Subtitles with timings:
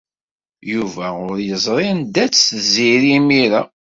[0.71, 3.61] Yuba ur yeẓri anda-tt Tiziri imir-a.